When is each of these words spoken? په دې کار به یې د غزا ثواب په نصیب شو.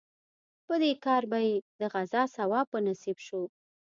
په 0.65 0.73
دې 0.81 0.91
کار 1.05 1.23
به 1.31 1.39
یې 1.47 1.55
د 1.79 1.81
غزا 1.93 2.23
ثواب 2.35 2.65
په 2.73 2.79
نصیب 2.87 3.17
شو. 3.25 3.41